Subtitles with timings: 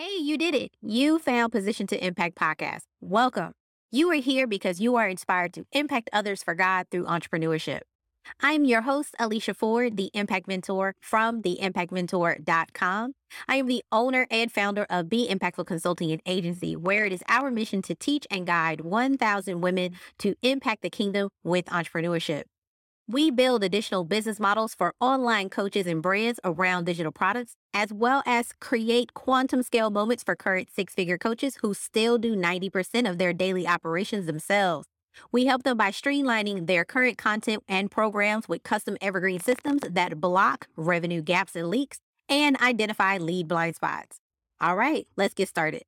[0.00, 0.70] Hey, you did it.
[0.80, 2.82] You found Position to Impact podcast.
[3.00, 3.50] Welcome.
[3.90, 7.80] You are here because you are inspired to impact others for God through entrepreneurship.
[8.40, 13.12] I'm your host, Alicia Ford, the Impact Mentor from theimpactmentor.com.
[13.48, 17.24] I am the owner and founder of Be Impactful Consulting and Agency, where it is
[17.28, 22.44] our mission to teach and guide 1,000 women to impact the kingdom with entrepreneurship.
[23.10, 28.22] We build additional business models for online coaches and brands around digital products, as well
[28.26, 33.16] as create quantum scale moments for current six figure coaches who still do 90% of
[33.16, 34.86] their daily operations themselves.
[35.32, 40.20] We help them by streamlining their current content and programs with custom evergreen systems that
[40.20, 44.18] block revenue gaps and leaks and identify lead blind spots.
[44.60, 45.87] All right, let's get started.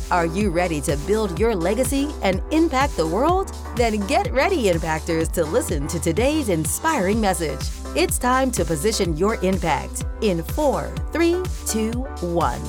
[0.11, 3.55] Are you ready to build your legacy and impact the world?
[3.77, 7.69] Then get ready, Impactors, to listen to today's inspiring message.
[7.95, 12.59] It's time to position your impact in four, three, two, one.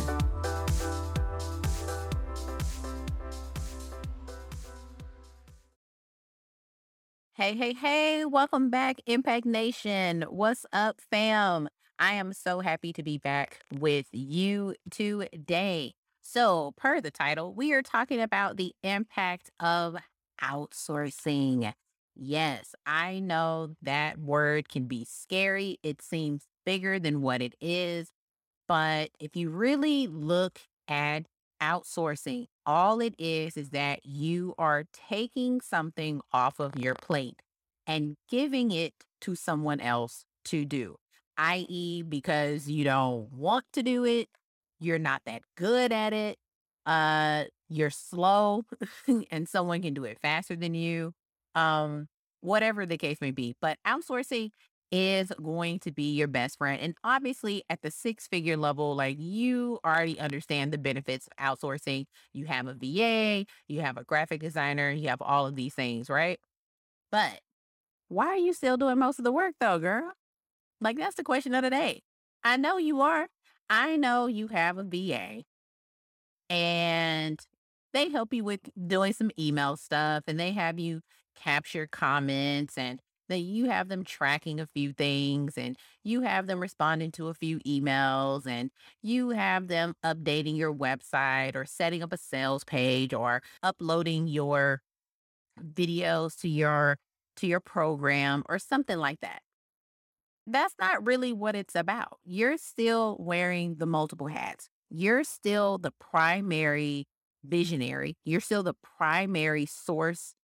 [7.35, 10.23] Hey, hey, hey, welcome back, Impact Nation.
[10.29, 11.69] What's up, fam?
[11.99, 15.95] I am so happy to be back with you today.
[16.23, 19.97] So, per the title, we are talking about the impact of
[20.41, 21.73] outsourcing.
[22.15, 25.79] Yes, I know that word can be scary.
[25.83, 28.13] It seems bigger than what it is.
[28.69, 31.27] But if you really look at
[31.63, 37.43] outsourcing, all it is is that you are taking something off of your plate
[37.87, 40.97] and giving it to someone else to do,
[41.37, 44.29] i.e., because you don't want to do it
[44.83, 46.39] you're not that good at it,
[46.87, 48.65] uh, you're slow
[49.31, 51.13] and someone can do it faster than you,
[51.55, 52.09] um,
[52.41, 53.55] whatever the case may be.
[53.61, 54.51] But outsourcing
[54.91, 56.81] is going to be your best friend.
[56.81, 62.05] And obviously, at the six figure level, like you already understand the benefits of outsourcing.
[62.35, 66.11] You have a VA, you have a graphic designer, you have all of these things,
[66.11, 66.39] right?
[67.11, 67.41] But
[68.09, 70.13] why are you still doing most of the work though, girl?
[70.81, 72.03] Like, that's the question of the day.
[72.45, 73.29] I know you are.
[73.71, 75.45] I know you have a VA
[76.51, 77.41] and
[77.93, 81.03] they help you with doing some email stuff and they have you
[81.37, 86.61] capture comments and that you have them tracking a few things and you have them
[86.61, 88.71] responding to a few emails and
[89.03, 94.83] you have them updating your website or setting up a sales page or uploading your
[95.61, 96.99] videos to your
[97.37, 99.43] to your program or something like that.
[100.47, 102.19] That's not really what it's about.
[102.25, 104.69] You're still wearing the multiple hats.
[104.91, 107.07] You're still the primary
[107.45, 108.17] visionary.
[108.25, 110.35] You're still the primary source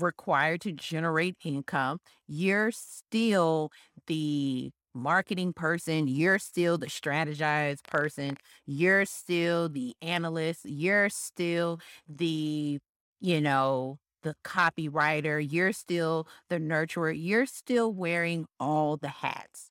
[0.00, 2.00] required to generate income.
[2.28, 3.70] You're still
[4.06, 6.08] the marketing person.
[6.08, 8.36] You're still the strategized person.
[8.66, 10.60] You're still the analyst.
[10.64, 12.78] You're still the,
[13.20, 19.70] you know, the copywriter, you're still the nurturer, you're still wearing all the hats.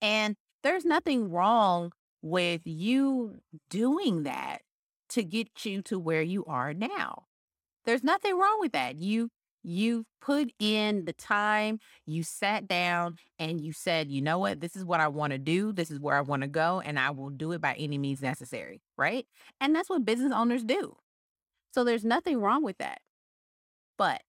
[0.00, 3.40] And there's nothing wrong with you
[3.70, 4.62] doing that
[5.10, 7.24] to get you to where you are now.
[7.84, 8.96] There's nothing wrong with that.
[8.96, 9.30] You
[9.62, 14.60] you put in the time, you sat down and you said, "You know what?
[14.60, 15.72] This is what I want to do.
[15.72, 18.22] This is where I want to go and I will do it by any means
[18.22, 19.26] necessary." Right?
[19.60, 20.96] And that's what business owners do.
[21.74, 23.00] So there's nothing wrong with that.
[23.96, 24.22] But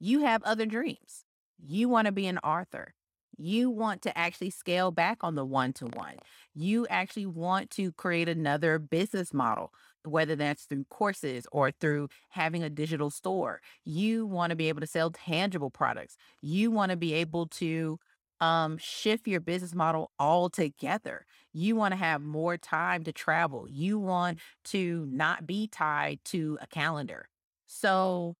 [0.00, 1.24] you have other dreams.
[1.58, 2.94] You want to be an author.
[3.36, 6.16] You want to actually scale back on the one to one.
[6.54, 9.72] You actually want to create another business model,
[10.04, 13.60] whether that's through courses or through having a digital store.
[13.84, 16.16] You want to be able to sell tangible products.
[16.42, 17.98] You want to be able to
[18.40, 21.24] um, shift your business model altogether.
[21.52, 23.66] You want to have more time to travel.
[23.68, 27.28] You want to not be tied to a calendar.
[27.68, 28.36] So,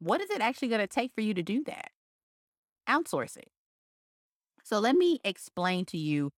[0.00, 1.90] what is it actually going to take for you to do that?
[2.88, 3.48] Outsourcing.
[4.64, 6.30] So, let me explain to you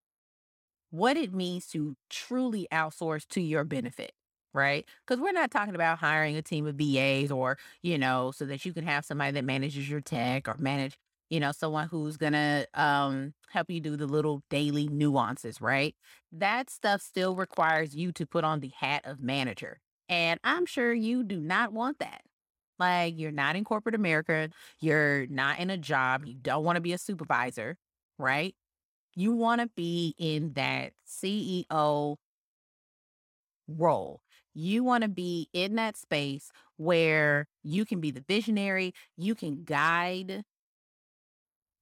[0.90, 4.12] what it means to truly outsource to your benefit,
[4.52, 4.86] right?
[5.06, 8.64] Because we're not talking about hiring a team of VAs or, you know, so that
[8.64, 10.96] you can have somebody that manages your tech or manage,
[11.28, 15.94] you know, someone who's going to um, help you do the little daily nuances, right?
[16.32, 19.78] That stuff still requires you to put on the hat of manager.
[20.10, 22.22] And I'm sure you do not want that.
[22.78, 26.80] Like you're not in corporate America, you're not in a job, you don't want to
[26.80, 27.76] be a supervisor,
[28.18, 28.54] right?
[29.14, 32.16] You want to be in that CEO
[33.68, 34.20] role.
[34.54, 39.62] You want to be in that space where you can be the visionary, you can
[39.64, 40.42] guide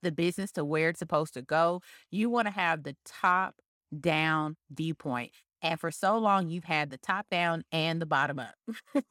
[0.03, 1.81] the business to where it's supposed to go.
[2.11, 3.55] You want to have the top
[3.99, 5.33] down viewpoint.
[5.63, 8.55] And for so long, you've had the top down and the bottom up.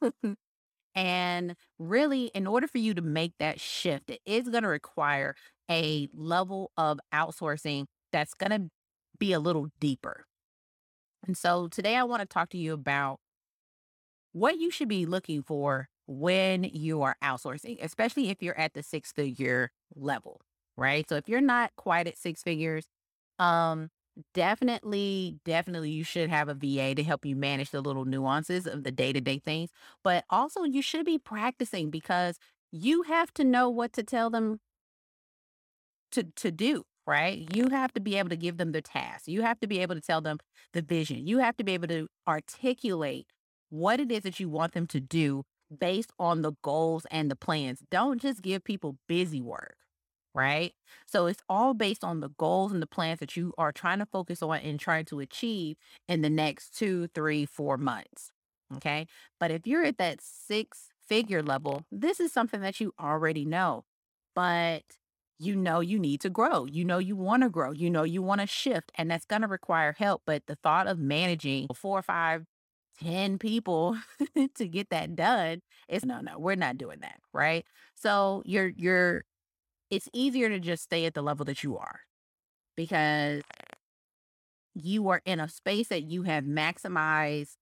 [0.94, 5.34] and really, in order for you to make that shift, it is going to require
[5.70, 8.70] a level of outsourcing that's going to
[9.18, 10.24] be a little deeper.
[11.26, 13.18] And so today I want to talk to you about
[14.32, 18.82] what you should be looking for when you are outsourcing, especially if you're at the
[18.82, 20.40] six figure level,
[20.76, 21.08] right?
[21.08, 22.86] So if you're not quite at six figures,
[23.38, 23.90] um,
[24.34, 28.84] definitely, definitely you should have a VA to help you manage the little nuances of
[28.84, 29.70] the day to day things.
[30.04, 32.38] But also, you should be practicing because
[32.72, 34.60] you have to know what to tell them
[36.12, 37.48] to, to do right?
[37.56, 39.26] You have to be able to give them the task.
[39.26, 40.38] You have to be able to tell them
[40.74, 41.26] the vision.
[41.26, 43.26] You have to be able to articulate
[43.70, 45.44] what it is that you want them to do
[45.76, 47.82] based on the goals and the plans.
[47.90, 49.76] Don't just give people busy work,
[50.34, 50.72] right?
[51.06, 54.06] So it's all based on the goals and the plans that you are trying to
[54.06, 55.76] focus on and trying to achieve
[56.08, 58.32] in the next two, three, four months.
[58.76, 59.06] Okay.
[59.40, 63.84] But if you're at that six figure level, this is something that you already know.
[64.34, 64.82] But
[65.38, 66.66] you know you need to grow.
[66.66, 67.70] You know you want to grow.
[67.72, 70.22] You know you want to shift, and that's going to require help.
[70.26, 72.44] But the thought of managing four, five,
[73.02, 73.96] ten people
[74.56, 77.64] to get that done is no, no, we're not doing that, right?
[77.94, 79.24] So you're you're.
[79.90, 82.00] It's easier to just stay at the level that you are
[82.76, 83.42] because
[84.74, 87.56] you are in a space that you have maximized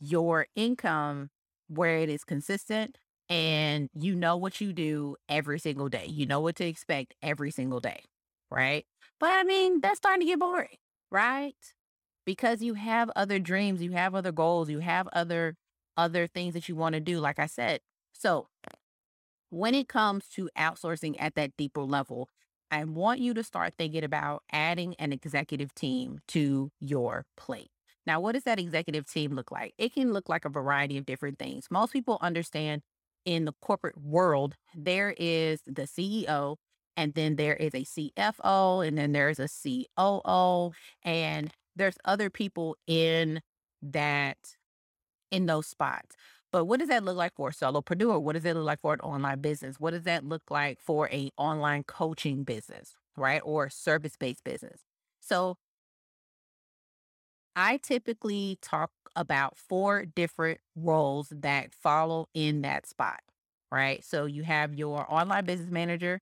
[0.00, 1.30] your income
[1.68, 2.98] where it is consistent
[3.28, 6.06] and you know what you do every single day.
[6.06, 8.00] You know what to expect every single day,
[8.50, 8.84] right?
[9.20, 10.78] But I mean, that's starting to get boring,
[11.10, 11.54] right?
[12.24, 15.56] Because you have other dreams, you have other goals, you have other
[15.96, 17.80] other things that you want to do like I said.
[18.12, 18.48] So,
[19.50, 22.28] when it comes to outsourcing at that deeper level,
[22.70, 27.70] I want you to start thinking about adding an executive team to your plate.
[28.06, 29.74] Now, what does that executive team look like?
[29.78, 31.66] It can look like a variety of different things.
[31.70, 32.82] Most people understand
[33.24, 36.56] in the corporate world, there is the CEO,
[36.96, 40.72] and then there is a CFO, and then there's a COO,
[41.02, 43.40] and there's other people in
[43.82, 44.38] that
[45.30, 46.16] in those spots.
[46.52, 48.20] But what does that look like for a solopreneur?
[48.22, 49.78] What does it look like for an online business?
[49.78, 53.42] What does that look like for a online coaching business, right?
[53.44, 54.80] Or service based business?
[55.20, 55.56] So
[57.56, 63.20] I typically talk about four different roles that follow in that spot,
[63.72, 64.04] right?
[64.04, 66.20] So you have your online business manager,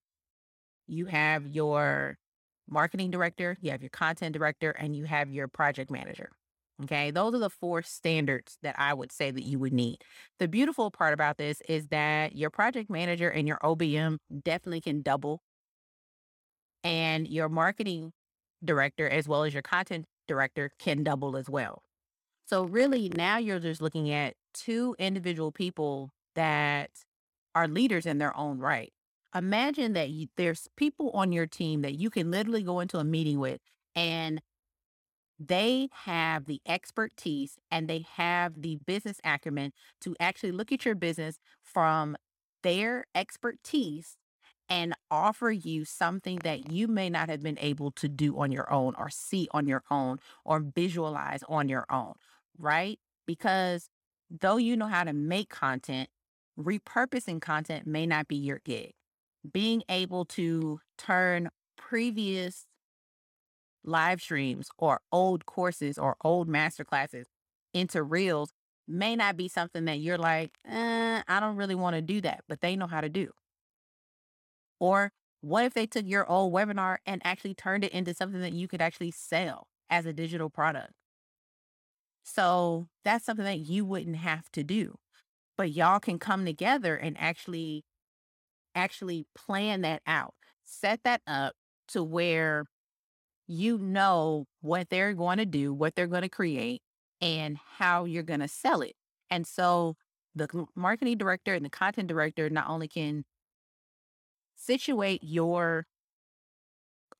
[0.88, 2.18] you have your
[2.68, 6.30] marketing director, you have your content director, and you have your project manager.
[6.82, 10.04] Okay, those are the four standards that I would say that you would need.
[10.38, 15.00] The beautiful part about this is that your project manager and your OBM definitely can
[15.00, 15.40] double,
[16.84, 18.12] and your marketing
[18.64, 21.82] director as well as your content director can double as well.
[22.46, 26.90] So really now you're just looking at two individual people that
[27.54, 28.92] are leaders in their own right.
[29.34, 33.04] Imagine that you, there's people on your team that you can literally go into a
[33.04, 33.60] meeting with
[33.94, 34.40] and
[35.38, 40.94] they have the expertise and they have the business acumen to actually look at your
[40.94, 42.16] business from
[42.62, 44.16] their expertise
[44.68, 48.70] and offer you something that you may not have been able to do on your
[48.72, 52.14] own or see on your own or visualize on your own,
[52.58, 52.98] right?
[53.26, 53.88] Because
[54.30, 56.08] though you know how to make content,
[56.58, 58.92] repurposing content may not be your gig.
[59.52, 62.66] Being able to turn previous
[63.86, 67.26] live streams or old courses or old master classes
[67.74, 68.52] into reels
[68.88, 72.44] may not be something that you're like, eh, I don't really want to do that,
[72.48, 73.30] but they know how to do.
[74.80, 78.52] Or what if they took your old webinar and actually turned it into something that
[78.52, 80.92] you could actually sell as a digital product?
[82.24, 84.98] So that's something that you wouldn't have to do.
[85.56, 87.84] But y'all can come together and actually
[88.74, 90.34] actually plan that out.
[90.64, 91.54] Set that up
[91.88, 92.66] to where
[93.46, 96.82] you know what they're going to do, what they're going to create,
[97.20, 98.94] and how you're going to sell it.
[99.30, 99.96] And so
[100.34, 103.24] the marketing director and the content director not only can
[104.56, 105.86] situate your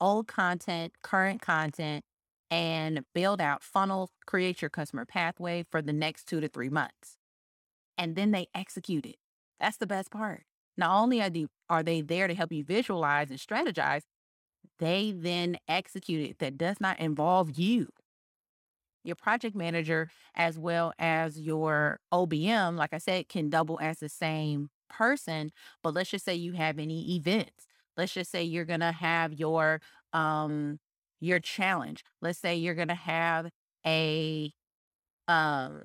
[0.01, 2.05] old content, current content,
[2.51, 7.17] and build out funnel, create your customer pathway for the next two to three months.
[7.99, 9.17] And then they execute it.
[9.59, 10.43] That's the best part.
[10.77, 14.03] Not only are they, are they there to help you visualize and strategize,
[14.79, 17.89] they then execute it that does not involve you.
[19.05, 24.09] Your project manager, as well as your OBM, like I said, can double as the
[24.09, 25.53] same person.
[25.83, 27.67] But let's just say you have any events.
[27.97, 29.81] Let's just say you're gonna have your
[30.13, 30.79] um
[31.21, 32.05] your challenge.
[32.21, 33.51] Let's say you're gonna have
[33.87, 34.53] a
[35.29, 35.83] um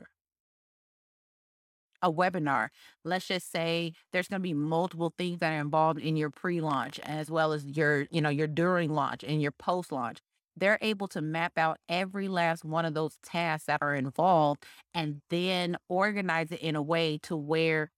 [2.02, 2.70] a webinar.
[3.04, 7.00] Let's just say there's going to be multiple things that are involved in your pre-launch
[7.00, 10.20] as well as your, you know, your during launch and your post-launch.
[10.58, 15.22] They're able to map out every last one of those tasks that are involved and
[15.30, 17.90] then organize it in a way to where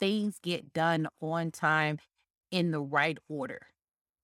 [0.00, 1.98] things get done on time
[2.50, 3.60] in the right order.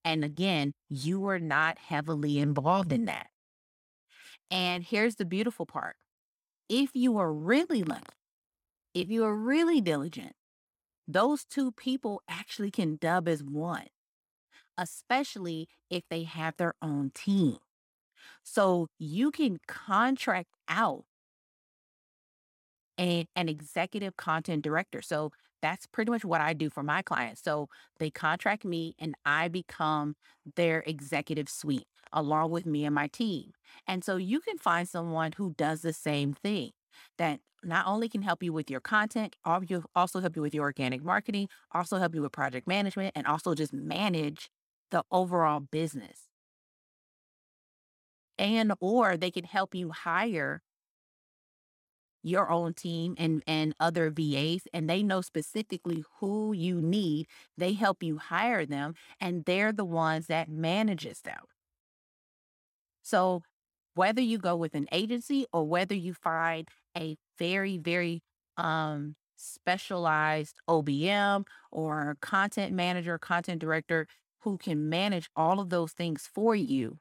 [0.05, 3.29] And again, you are not heavily involved in that.
[4.51, 5.97] And here's the beautiful part.
[6.69, 8.05] If you are really lucky,
[8.95, 10.35] if you are really diligent,
[11.09, 13.87] those two people actually can dub as one,
[14.79, 17.59] especially if they have their own team.
[18.45, 21.05] So you can contract out
[22.99, 25.03] an executive content director.
[25.03, 25.33] So
[25.63, 27.43] that's pretty much what I do for my clients.
[27.43, 30.15] So they contract me and I become
[30.57, 33.53] their executive suite along with me and my team.
[33.87, 36.71] And so you can find someone who does the same thing
[37.19, 41.03] that not only can help you with your content, also help you with your organic
[41.03, 44.51] marketing, also help you with project management, and also just manage
[44.91, 46.29] the overall business.
[48.39, 50.63] And or they can help you hire
[52.23, 57.27] your own team and and other VAs and they know specifically who you need.
[57.57, 61.45] They help you hire them and they're the ones that manages them.
[63.03, 63.43] So
[63.95, 68.23] whether you go with an agency or whether you find a very very
[68.57, 74.07] um specialized OBM or content manager, content director
[74.43, 76.99] who can manage all of those things for you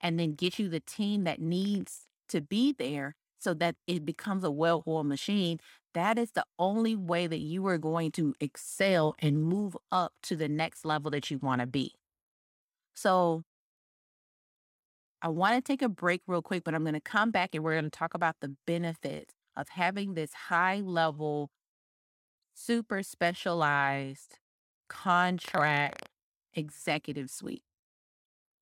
[0.00, 4.44] and then get you the team that needs to be there so that it becomes
[4.44, 5.58] a well oiled machine,
[5.94, 10.36] that is the only way that you are going to excel and move up to
[10.36, 11.92] the next level that you want to be.
[12.94, 13.42] So,
[15.22, 17.64] I want to take a break real quick, but I'm going to come back and
[17.64, 21.50] we're going to talk about the benefits of having this high level,
[22.54, 24.38] super specialized
[24.88, 26.08] contract
[26.54, 27.62] executive suite.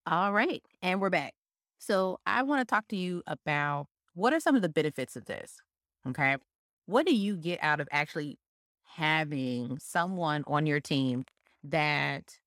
[0.07, 0.63] All right.
[0.83, 1.35] And we're back.
[1.79, 5.27] So, I want to talk to you about what are some of the benefits of
[5.27, 5.59] this?
[6.07, 6.37] Okay.
[6.87, 8.39] What do you get out of actually
[8.85, 11.25] having someone on your team
[11.65, 12.39] that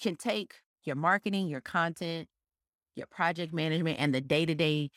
[0.00, 2.28] can take your marketing, your content,
[2.98, 4.90] your project management, and the day to day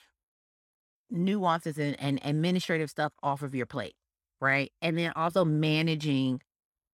[1.10, 3.96] nuances and, and administrative stuff off of your plate?
[4.42, 4.72] Right.
[4.82, 6.42] And then also managing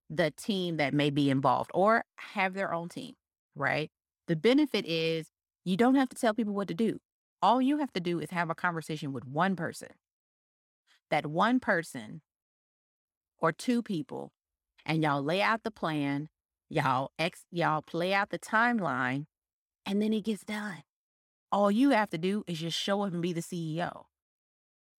[0.09, 3.13] the team that may be involved or have their own team.
[3.55, 3.89] Right.
[4.27, 5.31] The benefit is
[5.63, 6.99] you don't have to tell people what to do.
[7.41, 9.89] All you have to do is have a conversation with one person.
[11.09, 12.21] That one person
[13.39, 14.31] or two people,
[14.85, 16.29] and y'all lay out the plan,
[16.69, 19.25] y'all ex y'all play out the timeline,
[19.85, 20.83] and then it gets done.
[21.51, 24.05] All you have to do is just show up and be the CEO.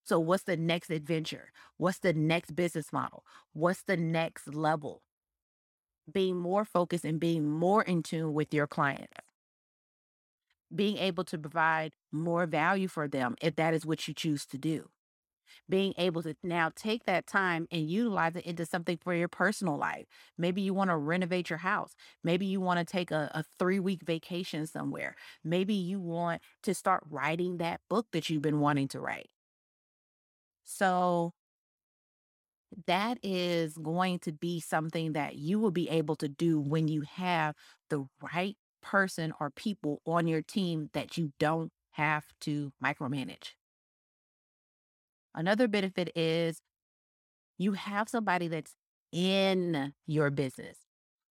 [0.04, 1.52] So what's the next adventure?
[1.76, 3.24] What's the next business model?
[3.52, 5.02] What's the next level?
[6.10, 9.12] Being more focused and being more in tune with your clients
[10.74, 14.58] being able to provide more value for them if that is what you choose to
[14.58, 14.88] do.
[15.68, 19.76] Being able to now take that time and utilize it into something for your personal
[19.76, 20.06] life.
[20.36, 21.94] Maybe you want to renovate your house.
[22.22, 25.14] Maybe you want to take a, a three week vacation somewhere.
[25.44, 29.30] Maybe you want to start writing that book that you've been wanting to write.
[30.64, 31.34] So,
[32.86, 37.02] that is going to be something that you will be able to do when you
[37.02, 37.54] have
[37.88, 43.54] the right person or people on your team that you don't have to micromanage.
[45.38, 46.60] Another benefit is
[47.58, 48.74] you have somebody that's
[49.12, 50.76] in your business.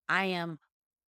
[0.08, 0.60] I am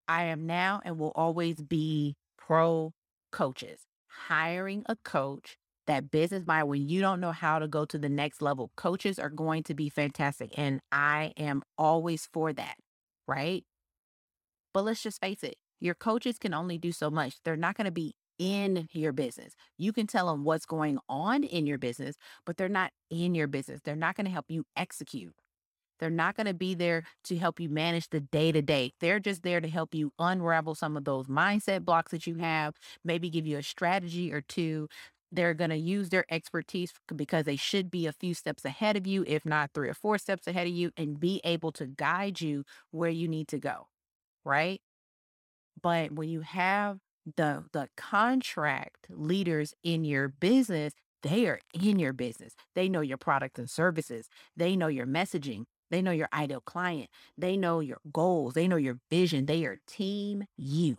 [0.08, 2.94] I am now and will always be pro
[3.34, 3.82] coaches.
[4.08, 8.08] Hiring a coach that business mind when you don't know how to go to the
[8.08, 8.72] next level.
[8.78, 12.76] Coaches are going to be fantastic and I am always for that,
[13.28, 13.66] right?
[14.74, 17.36] But let's just face it, your coaches can only do so much.
[17.44, 19.54] They're not going to be in your business.
[19.78, 22.16] You can tell them what's going on in your business,
[22.46, 23.82] but they're not in your business.
[23.84, 25.34] They're not going to help you execute.
[26.00, 28.92] They're not going to be there to help you manage the day to day.
[29.00, 32.76] They're just there to help you unravel some of those mindset blocks that you have,
[33.04, 34.90] maybe give you a strategy or two
[35.32, 39.08] They're going to use their expertise because they should be a few steps ahead of
[39.08, 42.42] you, if not three or four steps ahead of you, and be able to guide
[42.42, 43.88] you where you need to go.
[44.46, 44.82] Right.
[45.82, 47.00] But when you have
[47.38, 52.56] the the contract leaders in your business, they are in your business.
[52.76, 54.30] They know your products and services.
[54.56, 55.66] They know your messaging.
[55.92, 57.10] They know your ideal client.
[57.38, 58.54] They know your goals.
[58.54, 59.46] They know your vision.
[59.46, 60.98] They are team you.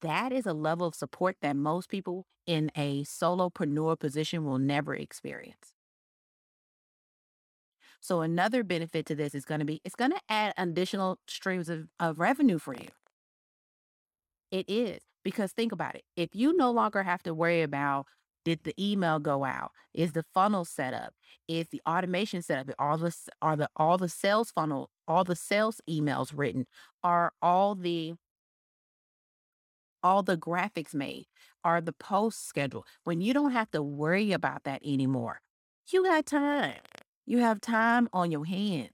[0.00, 4.94] That is a level of support that most people in a solopreneur position will never
[4.94, 5.74] experience.
[8.00, 11.68] So another benefit to this is going to be it's going to add additional streams
[11.68, 12.88] of, of revenue for you.
[14.52, 16.04] It is because think about it.
[16.16, 18.06] If you no longer have to worry about
[18.44, 19.70] did the email go out?
[19.94, 21.14] Is the funnel set up?
[21.48, 22.74] Is the automation set up?
[22.78, 26.66] Are the are the all the sales funnel, all the sales emails written?
[27.04, 28.14] Are all the
[30.02, 31.26] all the graphics made?
[31.64, 32.86] Are the posts scheduled?
[33.04, 35.40] When you don't have to worry about that anymore,
[35.92, 36.80] you got time.
[37.24, 38.90] You have time on your hands.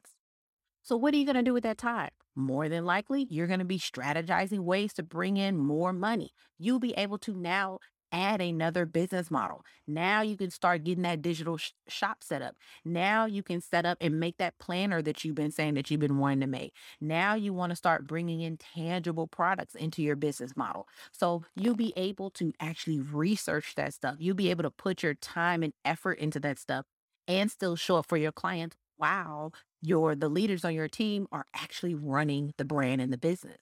[0.82, 2.10] So what are you going to do with that time?
[2.38, 6.30] More than likely, you're going to be strategizing ways to bring in more money.
[6.56, 7.80] You'll be able to now
[8.12, 9.64] add another business model.
[9.88, 12.54] Now you can start getting that digital sh- shop set up.
[12.84, 16.00] Now you can set up and make that planner that you've been saying that you've
[16.00, 16.74] been wanting to make.
[17.00, 20.86] Now you want to start bringing in tangible products into your business model.
[21.10, 24.16] So you'll be able to actually research that stuff.
[24.20, 26.86] You'll be able to put your time and effort into that stuff
[27.26, 31.46] and still show up for your clients while your the leaders on your team are
[31.54, 33.58] actually running the brand and the business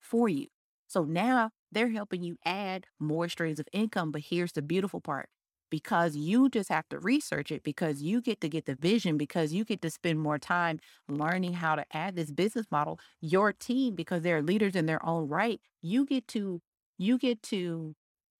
[0.00, 0.46] for you.
[0.88, 4.10] So now they're helping you add more streams of income.
[4.12, 5.28] But here's the beautiful part
[5.70, 9.52] because you just have to research it, because you get to get the vision, because
[9.52, 13.94] you get to spend more time learning how to add this business model, your team,
[13.94, 16.60] because they're leaders in their own right, you get to
[16.98, 17.94] you get to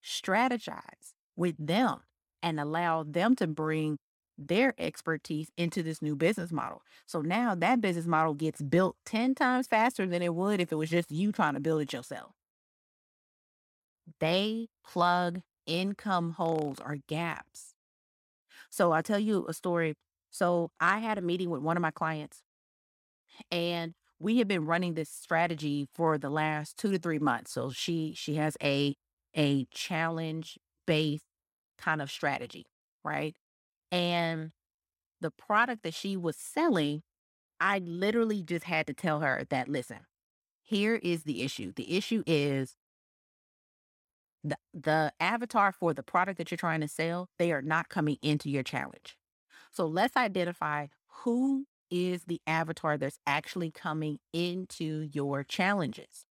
[0.04, 2.00] strategize with them
[2.42, 3.99] and allow them to bring
[4.40, 6.82] their expertise into this new business model.
[7.06, 10.76] So now that business model gets built 10 times faster than it would if it
[10.76, 12.32] was just you trying to build it yourself.
[14.20, 17.74] They plug income holes or gaps.
[18.70, 19.94] So I'll tell you a story.
[20.31, 22.42] So I had a meeting with one of my clients
[23.50, 27.53] and we have been running this strategy for the last 2 to 3 months.
[27.53, 28.94] So she she has a
[29.37, 31.24] a challenge based
[31.79, 32.66] kind of strategy,
[33.05, 33.37] right?
[33.92, 34.53] And
[35.20, 37.03] the product that she was selling,
[37.61, 40.00] I literally just had to tell her that listen,
[40.62, 41.72] here is the issue.
[41.74, 42.76] The issue is
[44.42, 48.16] the the avatar for the product that you're trying to sell, they are not coming
[48.22, 49.18] into your challenge.
[49.70, 50.87] So let's identify
[51.24, 56.24] who is the avatar that's actually coming into your challenges.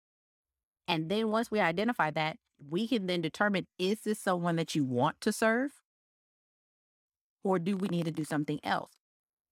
[0.87, 2.37] And then once we identify that,
[2.69, 5.71] we can then determine is this someone that you want to serve?
[7.43, 8.91] Or do we need to do something else?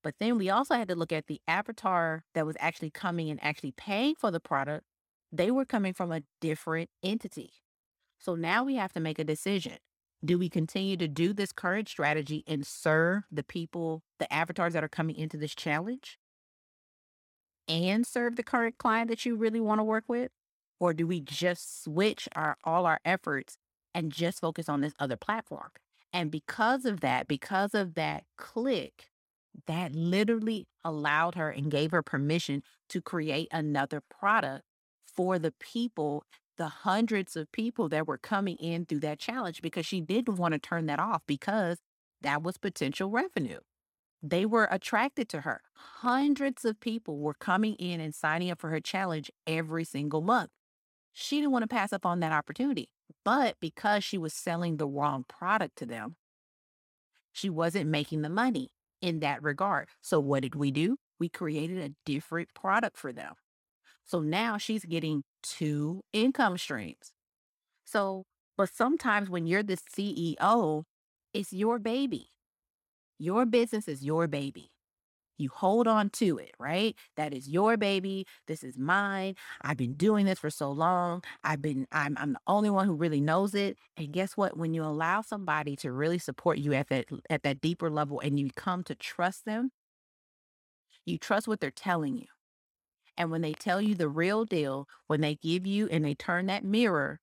[0.03, 3.43] But then we also had to look at the avatar that was actually coming and
[3.43, 4.85] actually paying for the product.
[5.31, 7.51] They were coming from a different entity.
[8.19, 9.77] So now we have to make a decision.
[10.23, 14.83] Do we continue to do this current strategy and serve the people, the avatars that
[14.83, 16.17] are coming into this challenge
[17.67, 20.31] and serve the current client that you really want to work with?
[20.79, 23.57] Or do we just switch our all our efforts
[23.93, 25.69] and just focus on this other platform?
[26.13, 29.09] And because of that, because of that click,
[29.65, 34.63] that literally allowed her and gave her permission to create another product
[35.05, 36.23] for the people
[36.57, 40.53] the hundreds of people that were coming in through that challenge because she didn't want
[40.53, 41.77] to turn that off because
[42.21, 43.59] that was potential revenue.
[44.23, 45.61] They were attracted to her.
[45.75, 50.49] Hundreds of people were coming in and signing up for her challenge every single month.
[51.13, 52.89] She didn't want to pass up on that opportunity.
[53.23, 56.15] But because she was selling the wrong product to them,
[57.31, 58.69] she wasn't making the money
[59.01, 59.89] in that regard.
[60.01, 60.97] So, what did we do?
[61.19, 63.33] We created a different product for them.
[64.07, 67.11] So now she's getting two income streams.
[67.83, 68.23] So,
[68.57, 70.83] but sometimes when you're the CEO,
[71.33, 72.29] it's your baby.
[73.19, 74.71] Your business is your baby.
[75.37, 76.95] You hold on to it, right?
[77.15, 78.25] That is your baby.
[78.47, 79.35] This is mine.
[79.61, 81.23] I've been doing this for so long.
[81.43, 83.77] I've been, I'm, I'm the only one who really knows it.
[83.95, 84.57] And guess what?
[84.57, 88.39] When you allow somebody to really support you at that, at that deeper level and
[88.39, 89.71] you come to trust them,
[91.05, 92.27] you trust what they're telling you.
[93.17, 96.47] And when they tell you the real deal, when they give you and they turn
[96.47, 97.19] that mirror,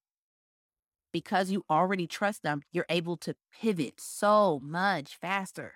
[1.12, 5.74] because you already trust them, you're able to pivot so much faster.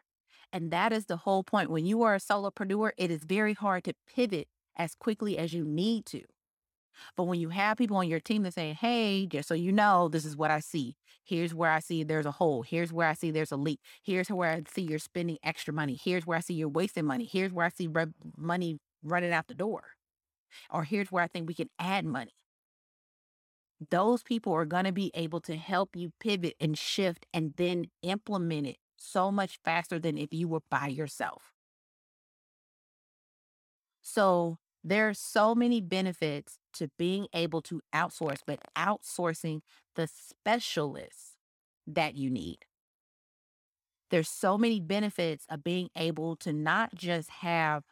[0.52, 1.70] And that is the whole point.
[1.70, 5.64] When you are a solopreneur, it is very hard to pivot as quickly as you
[5.64, 6.22] need to.
[7.16, 10.08] But when you have people on your team that say, hey, just so you know,
[10.08, 10.96] this is what I see.
[11.24, 12.62] Here's where I see there's a hole.
[12.62, 13.80] Here's where I see there's a leak.
[14.02, 15.98] Here's where I see you're spending extra money.
[16.02, 17.28] Here's where I see you're wasting money.
[17.30, 18.06] Here's where I see re-
[18.36, 19.82] money running out the door.
[20.70, 22.32] Or here's where I think we can add money.
[23.90, 27.84] Those people are going to be able to help you pivot and shift and then
[28.02, 31.52] implement it so much faster than if you were by yourself.
[34.02, 39.60] So there are so many benefits to being able to outsource, but outsourcing
[39.96, 41.36] the specialists
[41.86, 42.58] that you need.
[44.10, 47.84] There's so many benefits of being able to not just have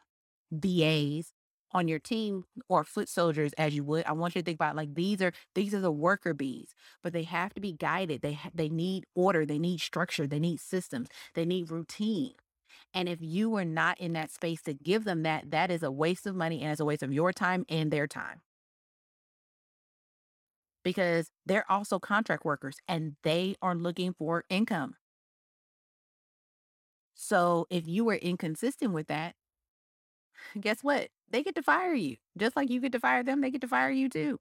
[0.50, 1.32] VAs
[1.72, 4.04] on your team or foot soldiers as you would.
[4.06, 7.12] I want you to think about like these are these are the worker bees, but
[7.12, 8.22] they have to be guided.
[8.22, 12.34] They they need order, they need structure, they need systems, they need routine.
[12.94, 15.90] And if you are not in that space to give them that, that is a
[15.90, 18.42] waste of money and it's a waste of your time and their time.
[20.82, 24.96] Because they're also contract workers and they are looking for income.
[27.14, 29.34] So if you were inconsistent with that,
[30.60, 31.08] guess what?
[31.30, 32.16] They get to fire you.
[32.36, 34.38] Just like you get to fire them, they get to fire you too.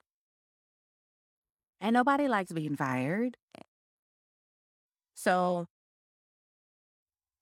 [1.81, 3.37] And nobody likes being fired.
[5.15, 5.67] So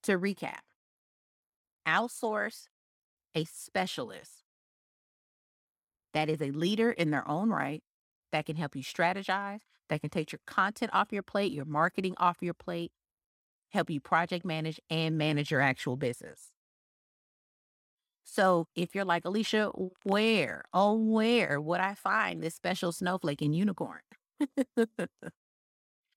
[0.04, 0.60] to recap,
[1.86, 2.66] outsource
[3.34, 4.44] a specialist
[6.12, 7.82] that is a leader in their own right,
[8.32, 12.14] that can help you strategize, that can take your content off your plate, your marketing
[12.18, 12.92] off your plate,
[13.70, 16.53] help you project manage and manage your actual business.
[18.24, 19.70] So if you're like, Alicia,
[20.02, 24.00] where, oh, where would I find this special snowflake and unicorn?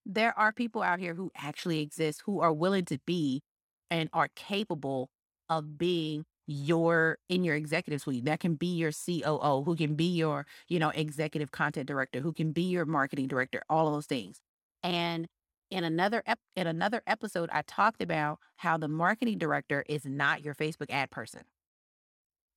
[0.05, 3.41] there are people out here who actually exist who are willing to be
[3.91, 5.09] and are capable
[5.49, 8.25] of being your in your executive suite.
[8.25, 12.31] That can be your COO who can be your you know executive content director who
[12.31, 14.39] can be your marketing director all of those things.
[14.81, 15.27] And
[15.69, 20.41] in another ep- in another episode I talked about how the marketing director is not
[20.43, 21.41] your Facebook ad person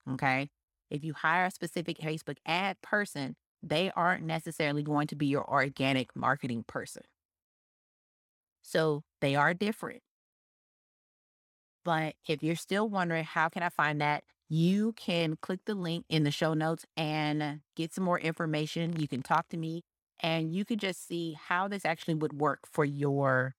[0.08, 0.48] okay
[0.90, 5.48] if you hire a specific Facebook ad person they aren't necessarily going to be your
[5.48, 7.02] organic marketing person
[8.62, 10.02] so they are different
[11.84, 14.24] but if you're still wondering, how can I find that?
[14.48, 18.98] You can click the link in the show notes and get some more information.
[18.98, 19.82] You can talk to me
[20.20, 23.54] and you can just see how this actually would work for your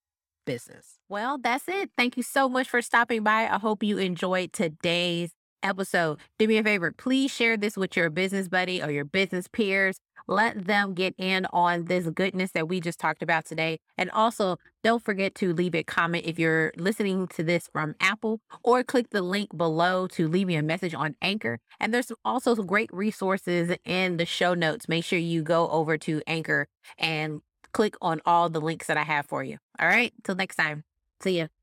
[0.46, 1.00] business.
[1.08, 1.92] Well, that's it.
[1.98, 3.48] Thank you so much for stopping by.
[3.48, 5.32] I hope you enjoyed today's
[5.63, 6.19] episode.
[6.39, 10.00] Do me a favor, please share this with your business buddy or your business peers.
[10.28, 13.80] Let them get in on this goodness that we just talked about today.
[13.97, 18.39] And also, don't forget to leave a comment if you're listening to this from Apple
[18.63, 21.60] or click the link below to leave me a message on Anchor.
[21.80, 24.88] And there's also some great resources in the show notes.
[24.88, 27.41] Make sure you go over to Anchor and
[27.74, 29.58] click on all the links that I have for you.
[29.80, 30.84] All right, till next time.
[31.21, 31.61] See ya.